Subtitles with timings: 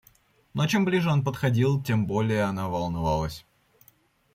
[0.55, 3.45] Но чем ближе он подходил, тем более она волновалась.